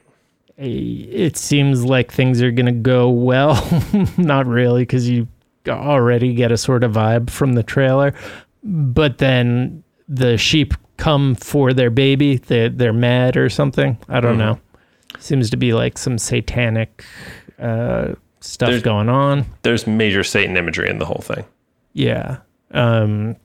A- 0.59 0.64
It 0.71 1.37
seems 1.37 1.85
like 1.85 2.11
things 2.11 2.40
are 2.40 2.50
going 2.50 2.66
to 2.66 2.73
go 2.73 3.11
well. 3.11 3.54
Not 4.16 4.47
really, 4.47 4.82
because 4.82 5.09
you 5.09 5.28
already 5.69 6.35
get 6.35 6.52
a 6.52 6.57
sort 6.57 6.85
of 6.85 6.92
vibe 6.92 7.31
from 7.31 7.52
the 7.54 7.62
trailer. 7.62 8.14
But 8.64 9.19
then 9.19 9.83
the 10.09 10.37
sheep 10.37 10.75
come 10.97 11.35
for 11.35 11.73
their 11.73 11.90
baby. 11.90 12.37
They, 12.37 12.69
they're 12.69 12.92
mad 12.92 13.37
or 13.37 13.49
something. 13.49 13.99
I 14.09 14.21
don't 14.21 14.37
Mhm. 14.37 14.38
know. 14.38 14.61
Seems 15.19 15.50
to 15.50 15.57
be 15.57 15.73
like 15.73 15.99
some 15.99 16.19
satanic 16.19 17.04
uh, 17.61 18.14
stuff 18.40 18.69
There's- 18.71 18.83
going 18.83 19.09
on. 19.09 19.45
There's 19.62 19.87
major 19.87 20.25
Satan 20.25 20.57
imagery 20.57 20.88
in 20.88 20.99
the 20.99 21.04
whole 21.04 21.23
thing. 21.23 21.45
Yeah. 21.92 22.38
Um, 22.73 23.37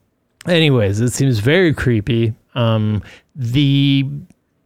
anyways, 0.48 1.00
it 1.02 1.12
seems 1.12 1.40
very 1.40 1.74
creepy. 1.74 2.34
Um, 2.56 3.04
the 3.36 4.06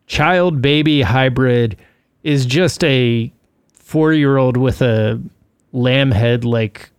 child 0.07 0.61
baby 0.61 1.01
hybrid 1.01 1.75
is 2.23 2.45
just 2.45 2.83
a 2.83 3.31
four 3.73 4.13
year 4.13 4.37
old 4.37 4.55
with 4.55 4.81
a 4.81 5.19
lamb 5.73 6.11
head, 6.11 6.45
like 6.45 6.90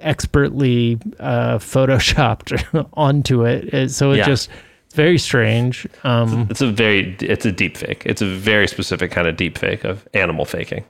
expertly 0.00 0.98
uh, 1.20 1.58
photoshopped 1.58 2.88
onto 2.94 3.44
it. 3.44 3.72
It- 3.74 3.90
So 3.90 4.12
it 4.12 4.18
Yeah. 4.18 4.26
just, 4.26 4.50
very 4.94 5.18
strange. 5.18 5.86
Um, 6.02 6.46
It's 6.50 6.62
a 6.62 6.70
very 6.70 7.14
it's 7.20 7.44
a 7.44 7.52
deep 7.52 7.76
fake. 7.76 8.02
It's 8.06 8.22
a 8.22 8.26
very 8.26 8.66
specific 8.66 9.10
kind 9.10 9.28
of 9.28 9.36
deep 9.36 9.58
fake 9.58 9.84
of 9.84 10.08
animal 10.14 10.44
faking. 10.46 10.84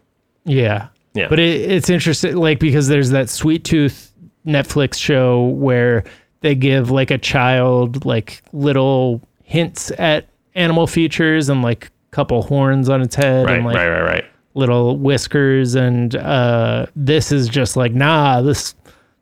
Yeah. 0.44 0.88
Yeah. 1.14 1.26
But 1.28 1.40
it, 1.40 1.70
it's 1.70 1.90
interesting, 1.90 2.36
like, 2.36 2.60
because 2.60 2.86
there's 2.88 3.10
that 3.10 3.28
Sweet 3.28 3.64
Tooth 3.64 4.12
Netflix 4.46 4.94
show 4.98 5.46
where 5.48 6.04
they 6.42 6.54
give, 6.54 6.90
like, 6.92 7.10
a 7.10 7.18
child, 7.18 8.04
like, 8.06 8.40
little 8.52 9.20
hints 9.42 9.90
at 9.98 10.28
animal 10.54 10.86
features 10.86 11.48
and, 11.48 11.60
like, 11.62 11.86
a 11.86 11.90
couple 12.12 12.40
horns 12.42 12.88
on 12.88 13.02
its 13.02 13.16
head 13.16 13.46
Right, 13.46 13.56
and, 13.56 13.64
like, 13.66 13.74
right, 13.76 13.88
right, 13.88 14.02
right. 14.04 14.24
little 14.54 14.96
whiskers. 14.96 15.74
And 15.74 16.14
uh, 16.16 16.86
this 16.94 17.32
is 17.32 17.48
just 17.48 17.76
like, 17.76 17.92
nah, 17.92 18.40
this. 18.42 18.74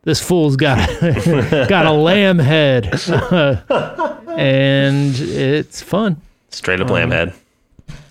This 0.07 0.21
fool's 0.21 0.55
got 0.55 0.77
got 1.67 1.85
a 1.85 1.91
lamb 1.91 2.39
head, 2.39 2.85
and 4.29 5.13
it's 5.19 5.81
fun. 5.81 6.21
Straight 6.49 6.79
up 6.79 6.89
lamb 6.89 7.11
head. 7.11 7.33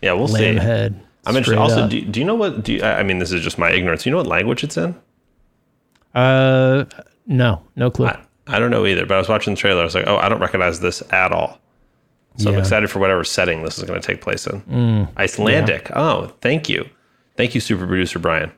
Yeah, 0.03 0.13
we'll 0.13 0.25
Um, 0.27 0.33
Lamb 0.33 0.59
see. 0.59 0.63
head. 0.63 1.01
I'm 1.25 1.37
interested. 1.37 1.59
Also, 1.59 1.85
up. 1.85 1.91
do, 1.91 2.03
do 2.03 2.21
you 2.21 2.27
know 2.27 2.35
what? 2.35 2.63
Do 2.65 2.75
you, 2.75 2.83
I 2.83 3.03
mean, 3.03 3.19
this 3.19 3.33
is 3.33 3.43
just 3.43 3.57
my 3.57 3.71
ignorance. 3.71 4.05
You 4.05 4.13
know 4.13 4.19
what 4.19 4.27
language 4.27 4.63
it's 4.63 4.77
in? 4.77 4.95
uh, 6.15 6.85
no, 7.27 7.63
no 7.77 7.91
clue. 7.91 8.07
I, 8.09 8.19
I 8.47 8.59
don't 8.59 8.71
know 8.71 8.85
either. 8.85 9.07
But 9.07 9.15
I 9.15 9.19
was 9.19 9.29
watching 9.31 9.55
the 9.55 9.59
trailer. 9.61 9.81
I 9.81 9.85
was 9.85 9.95
like, 9.95 10.07
oh, 10.07 10.19
I 10.19 10.29
don't 10.29 10.41
recognize 10.41 10.81
this 10.81 11.03
at 11.13 11.33
all. 11.33 11.59
So 12.37 12.51
I'm 12.51 12.57
Mm, 12.57 12.61
excited 12.61 12.91
for 12.91 12.99
whatever 12.99 13.25
setting 13.25 13.63
this 13.63 13.79
is 13.79 13.85
going 13.85 13.99
to 13.99 14.07
take 14.07 14.21
place 14.21 14.47
in. 14.47 15.09
Icelandic. 15.17 15.91
Oh, 15.97 16.31
thank 16.43 16.69
you, 16.69 16.87
thank 17.39 17.55
you, 17.55 17.61
super 17.63 17.87
producer 17.87 18.19
Brian. 18.19 18.53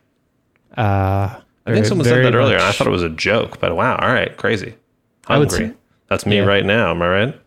Uh, 0.76 1.38
I 1.68 1.75
think 1.75 1.87
someone 1.87 2.04
said 2.06 2.25
that 2.25 2.34
earlier, 2.34 2.56
and 2.56 2.64
I 2.64 2.72
thought 2.72 2.87
it 2.87 2.90
was 2.90 3.02
a 3.02 3.08
joke. 3.10 3.60
But 3.60 3.76
wow, 3.76 3.96
all 3.96 4.08
right, 4.12 4.37
crazy. 4.37 4.75
I 5.26 5.38
would 5.38 5.50
say- 5.52 5.72
That's 6.08 6.25
me 6.26 6.37
yeah. 6.37 6.44
right 6.44 6.64
now. 6.64 6.90
Am 6.90 7.02
I 7.02 7.08
right? 7.08 7.40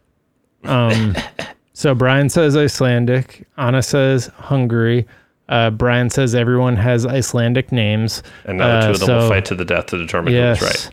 Um, 0.63 1.15
so 1.73 1.95
Brian 1.95 2.29
says 2.29 2.55
Icelandic. 2.55 3.47
Anna 3.57 3.81
says 3.81 4.27
Hungary. 4.37 5.07
Uh, 5.49 5.69
Brian 5.71 6.09
says 6.09 6.33
everyone 6.35 6.75
has 6.77 7.05
Icelandic 7.05 7.71
names. 7.71 8.23
And 8.45 8.57
now 8.59 8.67
the 8.67 8.73
Uh, 8.73 8.85
two 8.85 8.91
of 8.91 8.99
them 8.99 9.07
so- 9.07 9.17
will 9.17 9.29
fight 9.29 9.45
to 9.45 9.55
the 9.55 9.65
death 9.65 9.87
to 9.87 9.97
determine 9.97 10.33
Yes. 10.33 10.59
who's 10.59 10.69
right. 10.69 10.89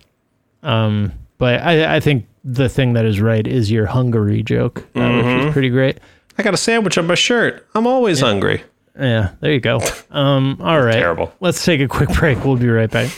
Um, 0.63 1.13
but 1.39 1.61
I, 1.63 1.97
I 1.97 2.01
think 2.01 2.27
the 2.43 2.69
thing 2.69 2.95
that 2.95 3.05
is 3.05 3.21
right 3.21 3.47
is 3.47 3.71
your 3.71 3.87
Hungary 3.87 4.43
joke, 4.43 4.79
uh, 4.79 4.83
which 4.83 4.95
Mm-hmm. 5.25 5.47
is 5.49 5.53
pretty 5.53 5.69
great. 5.69 5.99
I 6.39 6.43
got 6.43 6.55
a 6.55 6.57
sandwich 6.57 6.97
on 6.99 7.07
my 7.07 7.15
shirt. 7.15 7.67
I'm 7.75 7.87
always 7.87 8.21
hungry. 8.21 8.63
Yeah, 8.99 9.31
there 9.41 9.53
you 9.53 9.61
go. 9.61 9.81
Um, 10.11 10.59
all 10.61 10.81
right. 10.81 10.95
Terrible. 10.95 11.33
Let's 11.41 11.65
take 11.65 11.81
a 11.81 11.87
quick 11.87 12.09
break. 12.11 12.45
We'll 12.45 12.57
be 12.57 12.69
right 12.69 12.91
back. 12.91 13.11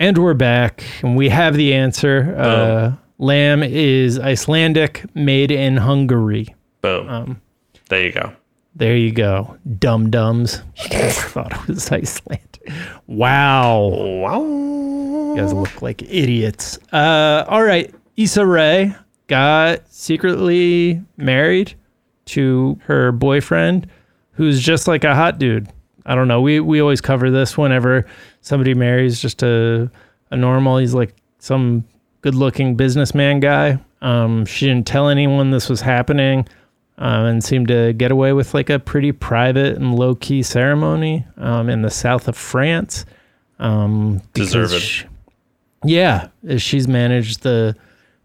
And 0.00 0.18
we're 0.18 0.34
back, 0.34 0.82
and 1.02 1.16
we 1.16 1.28
have 1.28 1.54
the 1.54 1.74
answer. 1.74 2.34
Uh, 2.36 2.92
lamb 3.18 3.62
is 3.62 4.18
Icelandic, 4.18 5.04
made 5.14 5.52
in 5.52 5.76
Hungary. 5.76 6.52
Boom. 6.80 7.08
Um, 7.08 7.40
there 7.88 8.02
you 8.02 8.10
go. 8.10 8.32
There 8.74 8.96
you 8.96 9.12
go, 9.12 9.56
dum 9.78 10.10
dums. 10.10 10.60
I 10.90 11.10
thought 11.10 11.52
it 11.52 11.68
was 11.68 11.92
Icelandic. 11.92 12.68
Wow. 13.06 13.78
Wow. 13.86 14.91
You 15.34 15.40
guys 15.42 15.52
look 15.52 15.82
like 15.82 16.02
idiots. 16.02 16.78
Uh, 16.92 17.44
all 17.48 17.62
right. 17.62 17.92
Issa 18.16 18.44
Rae 18.46 18.94
got 19.28 19.80
secretly 19.92 21.02
married 21.16 21.74
to 22.26 22.78
her 22.84 23.12
boyfriend, 23.12 23.86
who's 24.32 24.60
just 24.62 24.86
like 24.88 25.04
a 25.04 25.14
hot 25.14 25.38
dude. 25.38 25.68
I 26.04 26.14
don't 26.14 26.28
know. 26.28 26.40
We 26.40 26.60
we 26.60 26.80
always 26.80 27.00
cover 27.00 27.30
this 27.30 27.56
whenever 27.56 28.06
somebody 28.40 28.74
marries 28.74 29.20
just 29.20 29.42
a 29.42 29.90
a 30.30 30.36
normal. 30.36 30.78
He's 30.78 30.94
like 30.94 31.14
some 31.38 31.84
good 32.20 32.34
looking 32.34 32.74
businessman 32.76 33.40
guy. 33.40 33.78
Um, 34.00 34.44
she 34.46 34.66
didn't 34.66 34.86
tell 34.86 35.08
anyone 35.08 35.50
this 35.50 35.68
was 35.68 35.80
happening, 35.80 36.46
um, 36.98 37.24
and 37.26 37.44
seemed 37.44 37.68
to 37.68 37.92
get 37.92 38.10
away 38.10 38.32
with 38.32 38.52
like 38.52 38.68
a 38.68 38.78
pretty 38.80 39.12
private 39.12 39.76
and 39.76 39.94
low 39.94 40.14
key 40.16 40.42
ceremony 40.42 41.24
um, 41.36 41.68
in 41.68 41.82
the 41.82 41.90
south 41.90 42.26
of 42.28 42.36
France. 42.36 43.04
Um, 43.60 44.20
Deserved. 44.34 44.74
she- 44.82 45.06
yeah, 45.84 46.28
she's 46.58 46.86
managed 46.88 47.42
the 47.42 47.76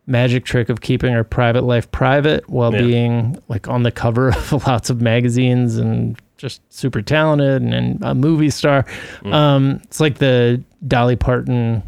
magic 0.05 0.45
trick 0.45 0.69
of 0.69 0.79
keeping 0.81 1.11
her 1.13 1.23
private 1.23 1.63
life 1.63 1.91
private 1.91 2.49
while 2.49 2.71
Yeah. 2.73 2.81
being 2.81 3.37
like 3.49 3.67
on 3.67 3.83
the 3.83 3.91
cover 3.91 4.29
of 4.51 4.65
lots 4.67 4.89
of 4.89 5.01
magazines 5.01 5.77
and 5.77 6.17
just 6.37 6.61
super 6.73 7.01
talented 7.01 7.61
and, 7.61 7.73
and 7.73 8.03
a 8.03 8.13
movie 8.15 8.49
star. 8.49 8.83
Mm. 9.23 9.33
Um, 9.33 9.79
it's 9.83 9.99
like 9.99 10.19
the 10.19 10.63
Dolly 10.87 11.15
Parton 11.15 11.83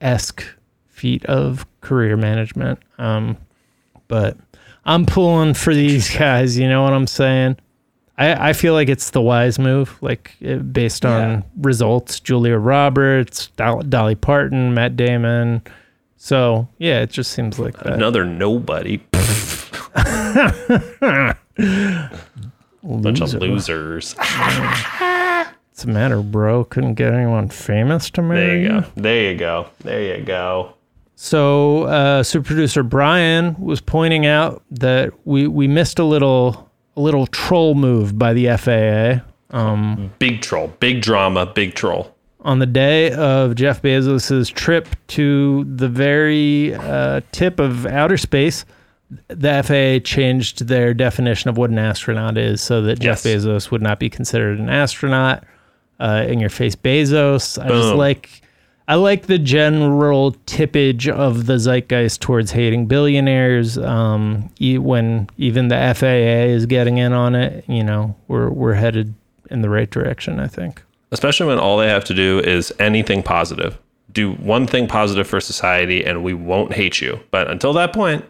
esque 0.00 0.44
feat 0.88 1.24
of 1.26 1.64
career 1.80 2.16
management. 2.16 2.78
Um, 2.98 3.36
but 4.08 4.36
I'm 4.84 5.06
pulling 5.06 5.54
for 5.54 5.72
these 5.74 6.10
guys. 6.16 6.58
You 6.58 6.68
know 6.68 6.82
what 6.82 6.92
I'm 6.92 7.06
saying? 7.06 7.56
I, 8.20 8.50
I 8.50 8.52
feel 8.52 8.74
like 8.74 8.88
it's 8.88 9.10
the 9.10 9.20
wise 9.22 9.58
move, 9.58 9.96
like 10.02 10.36
uh, 10.46 10.56
based 10.56 11.04
on 11.06 11.30
Yeah. 11.30 11.42
results. 11.56 12.20
Julia 12.20 12.56
Roberts, 12.58 13.48
Dol- 13.56 13.80
Dolly 13.82 14.14
Parton, 14.14 14.74
Matt 14.74 14.96
Damon. 14.96 15.62
So 16.16 16.68
yeah, 16.78 17.00
it 17.00 17.10
just 17.10 17.32
seems 17.32 17.58
like 17.58 17.76
that. 17.78 17.94
Another 17.94 18.24
nobody. 18.24 18.98
Bunch 22.82 23.20
of 23.20 23.34
losers. 23.34 24.14
What's 24.14 25.82
the 25.82 25.86
matter, 25.86 26.22
bro? 26.22 26.64
Couldn't 26.64 26.94
get 26.94 27.12
anyone 27.12 27.48
famous 27.48 28.10
to 28.10 28.22
marry 28.22 28.40
There 28.40 28.56
you 28.56 28.62
you? 28.62 28.68
go. 28.80 28.86
There 28.96 29.30
you 29.32 29.38
go. 29.38 29.68
There 29.80 30.18
you 30.18 30.24
go. 30.24 30.74
So, 31.16 31.82
uh, 31.84 32.22
super 32.22 32.46
producer 32.46 32.82
Brian 32.82 33.54
was 33.58 33.80
pointing 33.82 34.24
out 34.24 34.62
that 34.70 35.12
we 35.26 35.46
we 35.46 35.68
missed 35.68 35.98
a 35.98 36.04
little 36.04 36.48
a 36.48 36.69
little 36.96 37.26
troll 37.26 37.74
move 37.74 38.18
by 38.18 38.32
the 38.32 38.46
FAA 38.56 39.24
um, 39.56 40.12
Big 40.18 40.42
troll. 40.42 40.72
Big 40.80 41.02
drama. 41.02 41.44
Big 41.46 41.74
troll. 41.74 42.14
on 42.42 42.58
the 42.60 42.66
day 42.66 43.10
of 43.12 43.54
Jeff 43.56 43.82
Bezos's 43.82 44.48
trip 44.48 44.88
to 45.08 45.64
the 45.64 45.88
very 45.88 46.74
uh, 46.74 47.20
tip 47.32 47.58
of 47.58 47.84
outer 47.86 48.16
space. 48.16 48.64
The 49.26 49.62
FAA 49.64 50.08
changed 50.08 50.68
their 50.68 50.94
definition 50.94 51.50
of 51.50 51.56
what 51.58 51.70
an 51.70 51.78
astronaut 51.78 52.38
is, 52.38 52.60
so 52.62 52.80
that 52.82 53.00
Jeff 53.00 53.24
Yes. 53.24 53.44
Bezos 53.44 53.70
would 53.72 53.82
not 53.82 53.98
be 53.98 54.08
considered 54.08 54.58
an 54.60 54.68
astronaut. 54.68 55.44
Uh, 55.98 56.24
in 56.26 56.40
your 56.40 56.48
face, 56.48 56.74
Bezos. 56.74 57.62
I 57.62 57.68
just 57.68 57.94
like 57.94 58.40
I 58.90 58.96
like 58.96 59.26
the 59.26 59.38
general 59.38 60.32
tippage 60.46 61.08
of 61.08 61.46
the 61.46 61.58
zeitgeist 61.60 62.20
towards 62.20 62.50
hating 62.50 62.86
billionaires. 62.86 63.78
Um, 63.78 64.50
e- 64.60 64.78
when 64.78 65.30
even 65.38 65.68
the 65.68 65.76
FAA 65.94 66.50
is 66.52 66.66
getting 66.66 66.98
in 66.98 67.12
on 67.12 67.36
it, 67.36 67.64
you 67.68 67.84
know, 67.84 68.16
we're 68.26 68.50
we're 68.50 68.74
headed 68.74 69.14
in 69.48 69.62
the 69.62 69.70
right 69.70 69.88
direction. 69.88 70.40
I 70.40 70.48
think. 70.48 70.82
Especially 71.12 71.46
when 71.46 71.60
all 71.60 71.76
they 71.78 71.86
have 71.88 72.04
to 72.06 72.14
do 72.14 72.40
is 72.40 72.72
anything 72.80 73.22
positive. 73.22 73.78
Do 74.12 74.32
one 74.32 74.66
thing 74.66 74.88
positive 74.88 75.28
for 75.28 75.40
society 75.40 76.04
and 76.04 76.24
we 76.24 76.34
won't 76.34 76.72
hate 76.72 77.00
you. 77.00 77.20
But 77.30 77.48
until 77.48 77.72
that 77.74 77.92
point, 77.92 78.24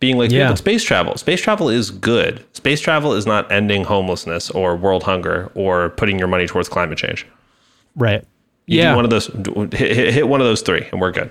being 0.00 0.18
like, 0.18 0.32
yeah, 0.32 0.48
Yeah. 0.48 0.54
space 0.54 0.82
travel. 0.82 1.16
Space 1.18 1.40
travel 1.40 1.68
is 1.68 1.92
good. 1.92 2.44
Space 2.52 2.80
travel 2.80 3.12
is 3.14 3.26
not 3.26 3.50
ending 3.52 3.84
homelessness 3.84 4.50
or 4.50 4.74
world 4.76 5.04
hunger 5.04 5.52
or 5.54 5.90
putting 5.90 6.18
your 6.18 6.26
money 6.28 6.48
towards 6.48 6.68
climate 6.68 6.98
change. 6.98 7.26
Right. 7.94 8.24
You 8.68 8.80
yeah. 8.80 8.90
do 8.90 8.96
one 8.96 9.04
of 9.04 9.10
those, 9.10 9.26
hit, 9.72 10.12
hit, 10.14 10.28
one 10.28 10.40
of 10.40 10.46
those 10.46 10.62
three, 10.62 10.86
and 10.92 11.00
we're 11.00 11.10
good. 11.10 11.30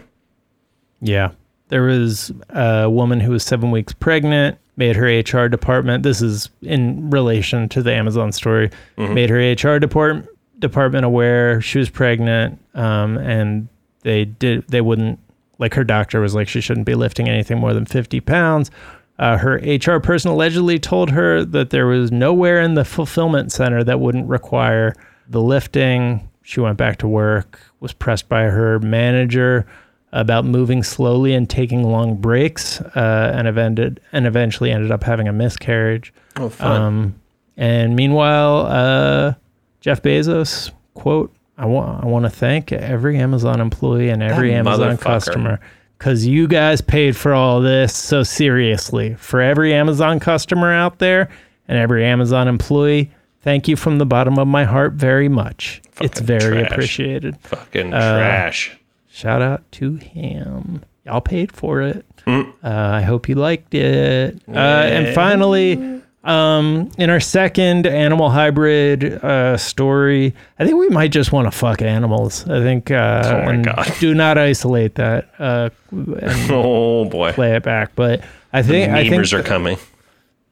Yeah. 1.01 1.31
There 1.69 1.83
was 1.83 2.31
a 2.49 2.89
woman 2.89 3.19
who 3.19 3.31
was 3.31 3.43
seven 3.43 3.71
weeks 3.71 3.93
pregnant, 3.93 4.57
made 4.75 4.95
her 4.95 5.05
HR 5.05 5.47
department. 5.47 6.03
This 6.03 6.21
is 6.21 6.49
in 6.61 7.09
relation 7.09 7.69
to 7.69 7.83
the 7.83 7.93
Amazon 7.93 8.31
story. 8.31 8.71
Made 8.97 9.29
her 9.29 9.37
HR 9.37 9.79
department 9.79 10.27
department 10.59 11.05
aware 11.05 11.61
she 11.61 11.77
was 11.77 11.89
pregnant, 11.89 12.59
um, 12.73 13.17
and 13.17 13.67
they 14.01 14.25
did 14.25 14.67
they 14.69 14.81
wouldn't 14.81 15.19
like 15.59 15.73
her 15.73 15.83
doctor 15.83 16.19
was 16.19 16.35
like 16.35 16.47
she 16.47 16.61
shouldn't 16.61 16.85
be 16.85 16.95
lifting 16.95 17.27
anything 17.27 17.59
more 17.59 17.73
than 17.73 17.85
fifty 17.85 18.19
pounds. 18.19 18.71
Uh, 19.19 19.37
her 19.37 19.55
HR 19.55 19.99
person 19.99 20.29
allegedly 20.29 20.77
told 20.77 21.09
her 21.09 21.43
that 21.43 21.71
there 21.71 21.87
was 21.87 22.11
nowhere 22.11 22.61
in 22.61 22.75
the 22.75 22.85
fulfillment 22.85 23.51
center 23.51 23.83
that 23.83 23.99
wouldn't 23.99 24.27
require 24.27 24.93
the 25.27 25.41
lifting. 25.41 26.26
She 26.47 26.61
went 26.61 26.77
back 26.77 26.97
to 26.99 27.09
work, 27.09 27.59
was 27.81 27.91
pressed 27.91 28.29
by 28.29 28.43
her 28.43 28.79
manager 28.79 29.67
about 30.13 30.45
moving 30.45 30.81
slowly 30.81 31.33
and 31.33 31.49
taking 31.49 31.83
long 31.83 32.15
breaks, 32.15 32.79
uh, 32.79 33.33
and 33.35 33.47
have 33.47 33.57
ended 33.57 33.99
and 34.13 34.25
eventually 34.25 34.71
ended 34.71 34.89
up 34.89 35.03
having 35.03 35.27
a 35.27 35.33
miscarriage. 35.33 36.13
Oh, 36.37 36.47
fun. 36.47 36.81
Um, 36.81 37.15
and 37.57 37.97
meanwhile, 37.97 38.65
uh, 38.65 39.33
Jeff 39.81 40.01
Bezos 40.01 40.71
quote: 40.93 41.35
"I 41.57 41.65
want 41.65 42.05
I 42.05 42.07
want 42.07 42.23
to 42.23 42.29
thank 42.29 42.71
every 42.71 43.17
Amazon 43.17 43.59
employee 43.59 44.07
and 44.07 44.23
every 44.23 44.51
That 44.51 44.59
Amazon 44.59 44.95
customer 44.95 45.59
because 45.97 46.25
you 46.25 46.47
guys 46.47 46.79
paid 46.79 47.17
for 47.17 47.33
all 47.33 47.59
this 47.59 47.93
so 47.93 48.23
seriously. 48.23 49.15
For 49.15 49.41
every 49.41 49.73
Amazon 49.73 50.21
customer 50.21 50.71
out 50.71 50.99
there 50.99 51.27
and 51.67 51.77
every 51.77 52.05
Amazon 52.05 52.47
employee, 52.47 53.11
thank 53.47 53.67
you 53.69 53.75
from 53.77 53.97
the 53.97 54.05
bottom 54.05 54.37
of 54.37 54.47
my 54.47 54.65
heart 54.65 54.93
very 54.93 55.29
much. 55.29 55.81
it's 56.01 56.19
very 56.19 56.59
trash. 56.59 56.71
appreciated. 56.71 57.37
Fucking 57.41 57.93
uh, 57.93 58.17
trash. 58.19 58.77
Shout 59.09 59.41
out 59.41 59.63
to 59.73 59.95
him. 59.95 60.83
Y'all 61.05 61.21
paid 61.21 61.51
for 61.53 61.81
it. 61.81 62.05
Uh, 62.27 62.43
I 62.61 63.01
hope 63.03 63.29
you 63.29 63.35
liked 63.35 63.73
it. 63.73 64.41
Uh, 64.49 64.57
and 64.57 65.15
finally, 65.15 66.01
um, 66.25 66.91
in 66.97 67.09
our 67.09 67.21
second 67.21 67.87
animal 67.87 68.29
hybrid 68.29 69.13
uh, 69.23 69.55
story, 69.55 70.35
I 70.59 70.65
think 70.65 70.77
we 70.77 70.89
might 70.89 71.11
just 71.13 71.31
want 71.31 71.49
to 71.49 71.57
fuck 71.57 71.81
animals. 71.81 72.43
I 72.49 72.59
think. 72.59 72.91
Uh, 72.91 73.21
Oh 73.25 73.45
my 73.45 73.61
God. 73.61 73.93
Do 74.01 74.13
not 74.13 74.37
isolate 74.37 74.95
that 74.95 75.29
uh, 75.39 75.69
Oh 76.51 77.05
boy. 77.05 77.31
play 77.31 77.55
it 77.55 77.63
back. 77.63 77.93
But 77.95 78.25
I 78.51 78.61
think 78.61 78.91
I 78.91 79.07
think 79.07 79.15
Memers 79.23 79.31
are 79.31 79.41
coming. 79.43 79.77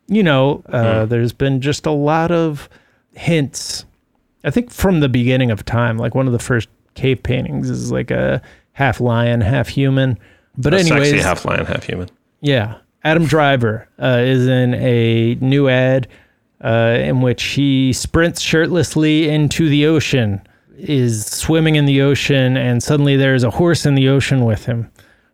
you 0.08 0.24
know, 0.24 0.64
uh, 0.70 1.02
Hmm. 1.04 1.10
there's 1.10 1.34
been 1.34 1.60
just 1.60 1.86
a 1.86 1.92
lot 1.92 2.32
of 2.32 2.70
hints. 3.16 3.86
I 4.44 4.52
think 4.52 4.72
from 4.72 5.00
the 5.00 5.10
beginning 5.10 5.52
of 5.52 5.66
time, 5.66 5.98
like 5.98 6.14
one 6.16 6.28
of 6.28 6.34
the 6.34 6.40
first 6.40 6.70
cave 6.94 7.24
paintings 7.24 7.70
is 7.70 7.92
like 7.92 8.12
a 8.12 8.42
half 8.74 9.00
lion, 9.02 9.42
half 9.42 9.68
human. 9.68 10.18
But 10.58 10.74
A 10.74 10.78
anyways, 10.80 11.10
sexy 11.10 11.20
half 11.24 11.46
lion, 11.46 11.66
half 11.66 11.84
human. 11.84 12.10
yeah, 12.42 12.78
Adam 13.04 13.26
Driver 13.26 13.88
uh, 14.02 14.20
is 14.24 14.48
in 14.48 14.74
a 14.76 15.36
new 15.36 15.68
ad 15.68 16.08
uh, 16.64 16.98
in 17.02 17.22
which 17.22 17.44
he 17.44 17.92
sprints 17.94 18.40
shirtlessly 18.42 19.30
into 19.30 19.68
the 19.70 19.86
ocean, 19.86 20.42
is 20.78 21.26
swimming 21.26 21.76
in 21.76 21.86
the 21.86 22.02
ocean, 22.02 22.56
and 22.58 22.82
suddenly 22.82 23.16
there's 23.18 23.44
a 23.44 23.50
horse 23.52 23.86
in 23.86 23.96
the 23.96 24.08
ocean 24.10 24.46
with 24.46 24.66
him. 24.66 24.90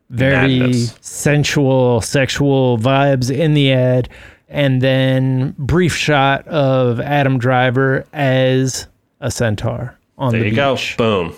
Very 0.09 0.59
Madness. 0.59 0.97
sensual, 1.01 2.01
sexual 2.01 2.77
vibes 2.77 3.33
in 3.33 3.53
the 3.53 3.71
ad. 3.71 4.09
And 4.53 4.81
then 4.81 5.55
brief 5.57 5.95
shot 5.95 6.45
of 6.47 6.99
Adam 6.99 7.39
Driver 7.39 8.05
as 8.11 8.85
a 9.21 9.31
centaur 9.31 9.97
on 10.17 10.33
There 10.33 10.41
the 10.41 10.49
you 10.49 10.55
go. 10.55 10.77
Boom. 10.97 11.33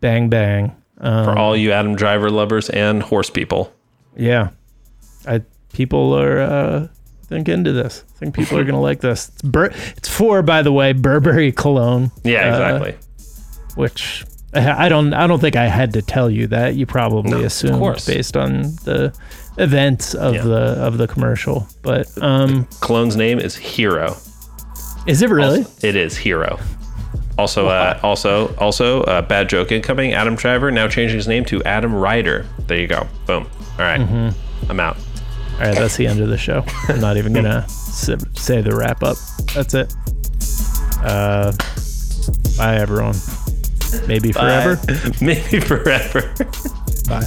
Bang 0.00 0.28
bang. 0.30 0.74
Um, 0.98 1.24
For 1.26 1.38
all 1.38 1.54
you 1.56 1.72
Adam 1.72 1.94
Driver 1.94 2.30
lovers 2.30 2.70
and 2.70 3.02
horse 3.02 3.28
people. 3.28 3.72
Yeah, 4.16 4.50
I 5.26 5.42
people 5.74 6.14
are 6.18 6.40
uh, 6.40 6.88
think 7.26 7.48
into 7.48 7.72
this. 7.72 8.04
I 8.16 8.18
think 8.18 8.34
people 8.34 8.58
are 8.58 8.64
gonna 8.64 8.80
like 8.90 9.00
this. 9.00 9.28
It's, 9.28 9.42
Bur- 9.42 9.72
it's 9.96 10.08
for, 10.08 10.42
by 10.42 10.62
the 10.62 10.72
way, 10.72 10.92
Burberry 10.94 11.52
cologne. 11.52 12.10
Yeah, 12.24 12.46
uh, 12.46 12.50
exactly. 12.50 12.94
which 13.74 14.24
I 14.54 14.86
I 14.86 14.88
don't 14.88 15.12
I 15.12 15.26
don't 15.26 15.40
think 15.40 15.56
I 15.56 15.66
had 15.66 15.92
to 15.94 16.02
tell 16.02 16.30
you 16.30 16.46
that. 16.48 16.76
You 16.76 16.86
probably 16.86 17.30
No, 17.32 17.44
assumed 17.44 18.02
based 18.06 18.36
on 18.36 18.62
the 18.84 19.14
events 19.58 20.14
of 20.14 20.34
Yeah. 20.34 20.42
the 20.42 20.56
of 20.84 20.98
the 20.98 21.06
commercial. 21.06 21.66
But 21.82 22.06
um, 22.22 22.64
Cologne's 22.80 23.16
name 23.16 23.38
is 23.38 23.56
Hero. 23.56 24.16
is 25.06 25.22
it 25.22 25.30
really? 25.30 25.64
It 25.82 25.96
is 25.96 26.16
Hero. 26.16 26.58
Also, 27.38 27.66
uh, 27.68 27.98
also, 28.02 28.54
also, 28.56 29.02
uh, 29.04 29.22
bad 29.22 29.48
joke 29.48 29.72
incoming. 29.72 30.12
Adam 30.12 30.34
Driver 30.36 30.70
now 30.70 30.86
changing 30.86 31.16
his 31.16 31.26
name 31.26 31.44
to 31.46 31.62
Adam 31.64 31.94
Ryder. 31.94 32.46
There 32.66 32.78
you 32.78 32.86
go. 32.86 33.06
Boom. 33.26 33.48
All 33.72 33.78
right. 33.78 34.00
Mm-hmm. 34.00 34.70
I'm 34.70 34.78
out. 34.78 34.96
All 35.54 35.58
right, 35.60 35.74
that's 35.74 35.96
the 35.96 36.06
end 36.06 36.20
of 36.20 36.28
the 36.28 36.36
show. 36.38 36.62
I'm 36.88 37.00
not 37.00 37.16
even 37.16 37.32
gonna 37.32 37.66
say 37.68 38.60
the 38.60 38.74
wrap 38.76 39.02
up. 39.02 39.16
That's 39.54 39.74
it. 39.74 39.94
Uh, 41.02 41.52
bye 42.56 42.76
everyone. 42.76 43.16
Maybe 44.06 44.30
forever. 44.32 44.78
Maybe 45.20 45.60
forever. 45.60 46.32
Bye. 47.08 47.26